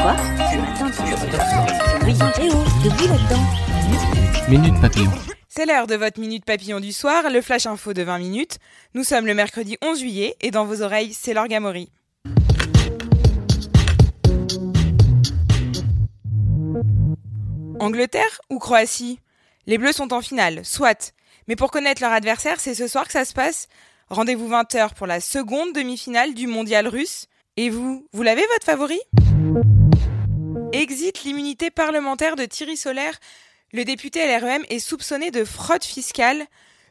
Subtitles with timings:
[0.00, 1.02] Quoi Ce matin, tu
[2.50, 4.48] oh, de bruit là-dedans.
[4.48, 5.10] Minute Papillon.
[5.48, 8.58] C'est l'heure de votre Minute Papillon du soir, le Flash Info de 20 minutes.
[8.94, 11.90] Nous sommes le mercredi 11 juillet et dans vos oreilles, c'est l'orgamori.
[17.80, 19.18] Angleterre ou Croatie?
[19.66, 21.12] Les Bleus sont en finale, soit.
[21.48, 23.66] Mais pour connaître leur adversaire, c'est ce soir que ça se passe.
[24.10, 27.26] Rendez-vous 20h pour la seconde demi-finale du mondial russe.
[27.56, 29.00] Et vous, vous l'avez votre favori?
[30.78, 33.18] Exit l'immunité parlementaire de Thierry Solaire.
[33.72, 36.46] Le député LREM est soupçonné de fraude fiscale.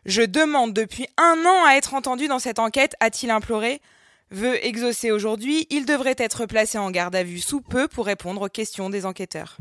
[0.05, 3.79] Je demande depuis un an à être entendu dans cette enquête, a-t-il imploré.
[4.29, 8.41] Veut exaucer aujourd'hui, il devrait être placé en garde à vue sous peu pour répondre
[8.41, 9.55] aux questions des enquêteurs.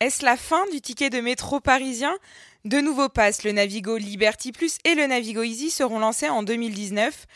[0.00, 2.16] Est-ce la fin du ticket de métro parisien?
[2.64, 7.28] De nouveaux passes, le Navigo Liberty Plus et le Navigo Easy seront lancés en 2019.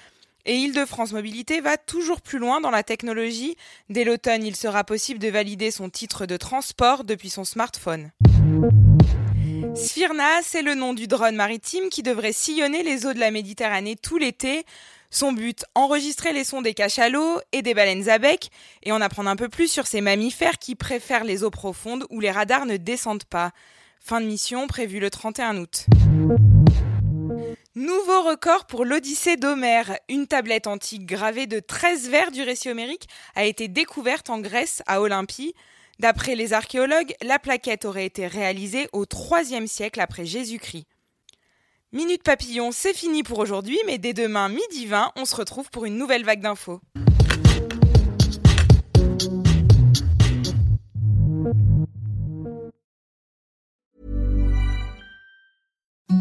[0.51, 3.55] Et Île-de-France Mobilité va toujours plus loin dans la technologie.
[3.91, 8.13] Dès l'automne, il sera possible de valider son titre de transport depuis son smartphone.
[9.75, 13.95] Sphyrna, c'est le nom du drone maritime qui devrait sillonner les eaux de la Méditerranée
[13.95, 14.65] tout l'été.
[15.11, 18.49] Son but, enregistrer les sons des cachalots et des baleines à bec
[18.83, 22.21] et en apprendre un peu plus sur ces mammifères qui préfèrent les eaux profondes où
[22.21, 23.53] les radars ne descendent pas.
[24.01, 25.85] Fin de mission prévue le 31 août.
[28.29, 29.97] Record pour l'Odyssée d'Homère.
[30.11, 34.83] Une tablette antique gravée de 13 vers du récit homérique a été découverte en Grèce
[34.87, 35.55] à Olympie.
[35.99, 40.85] D'après les archéologues, la plaquette aurait été réalisée au IIIe siècle après Jésus-Christ.
[41.93, 45.87] Minute Papillon, c'est fini pour aujourd'hui, mais dès demain midi 20, on se retrouve pour
[45.87, 46.83] une nouvelle vague d'infos.